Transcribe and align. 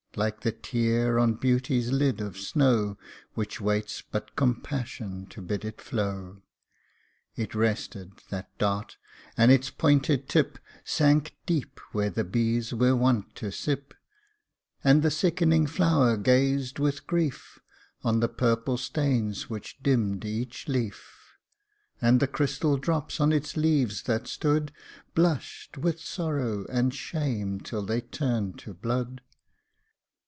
(Like 0.17 0.41
the 0.41 0.51
tear 0.51 1.17
on 1.17 1.35
Beauty's 1.35 1.89
lid 1.89 2.19
of 2.19 2.37
snow, 2.37 2.97
Which 3.33 3.61
waits 3.61 4.01
but 4.01 4.35
Compassion 4.35 5.25
to 5.27 5.41
bid 5.41 5.63
it 5.63 5.79
flow;) 5.79 6.41
It 7.37 7.55
rested, 7.55 8.11
that 8.29 8.49
dart; 8.57 8.97
and 9.37 9.53
its 9.53 9.69
pointed 9.69 10.27
tip 10.27 10.59
Sank 10.83 11.37
deep 11.45 11.79
where 11.93 12.09
the 12.09 12.25
bees 12.25 12.73
were 12.73 12.93
wont 12.93 13.35
to 13.35 13.53
sip; 13.53 13.93
And 14.83 15.01
the 15.01 15.09
sickening 15.11 15.65
flower 15.65 16.17
gazed 16.17 16.77
with 16.77 17.07
grief 17.07 17.59
On 18.03 18.19
the 18.19 18.27
purple 18.27 18.75
stains 18.75 19.49
which 19.49 19.81
dimmed 19.81 20.25
each 20.25 20.67
leaf, 20.67 21.37
And 22.01 22.19
the 22.19 22.27
crystal 22.27 22.75
drops 22.75 23.21
on 23.21 23.31
its 23.31 23.55
leaves 23.55 24.03
that 24.03 24.27
stood 24.27 24.73
Blushed 25.15 25.77
with 25.77 26.01
sorrow 26.01 26.65
and 26.67 26.93
shame 26.93 27.61
till 27.61 27.83
they 27.85 28.01
turned 28.01 28.59
to 28.59 28.73
blood. 28.73 29.21